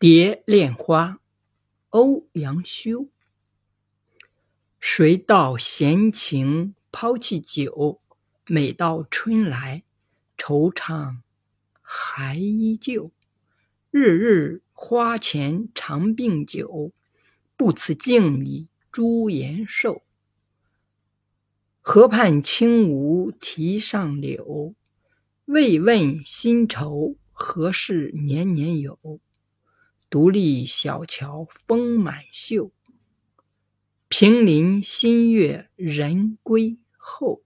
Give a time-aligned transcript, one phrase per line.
[0.00, 1.18] 蝶恋花，
[1.88, 3.08] 欧阳修。
[4.78, 8.00] 谁道闲情抛弃酒？
[8.46, 9.82] 每到春来，
[10.36, 11.16] 惆怅
[11.82, 13.10] 还依旧。
[13.90, 16.92] 日日花前长病酒，
[17.56, 20.04] 不辞镜里朱颜瘦。
[21.80, 24.76] 河畔轻梧堤上柳，
[25.46, 28.96] 为问新愁何事年年有？
[30.10, 32.72] 独立小桥风满袖，
[34.08, 37.42] 平林新月人归后。